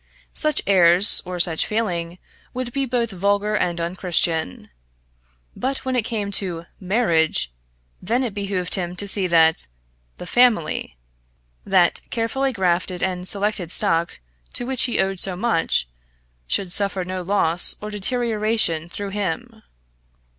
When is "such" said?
0.33-0.63, 1.39-1.67